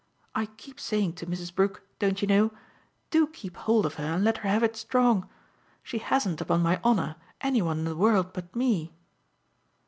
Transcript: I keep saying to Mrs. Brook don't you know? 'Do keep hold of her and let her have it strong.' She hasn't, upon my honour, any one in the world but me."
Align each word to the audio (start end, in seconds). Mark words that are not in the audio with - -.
I 0.33 0.47
keep 0.47 0.79
saying 0.79 1.13
to 1.21 1.27
Mrs. 1.27 1.53
Brook 1.53 1.83
don't 1.99 2.23
you 2.23 2.27
know? 2.27 2.51
'Do 3.11 3.27
keep 3.27 3.55
hold 3.55 3.85
of 3.85 3.93
her 4.01 4.15
and 4.15 4.23
let 4.23 4.37
her 4.39 4.49
have 4.49 4.63
it 4.63 4.75
strong.' 4.75 5.29
She 5.83 5.99
hasn't, 5.99 6.41
upon 6.41 6.63
my 6.63 6.79
honour, 6.83 7.17
any 7.39 7.61
one 7.61 7.77
in 7.77 7.85
the 7.85 7.95
world 7.95 8.33
but 8.33 8.55
me." 8.55 8.95